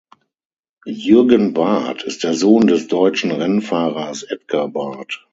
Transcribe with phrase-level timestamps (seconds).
[0.87, 5.19] Jürgen Barth ist der Sohn des deutschen Rennfahrers Edgar Barth.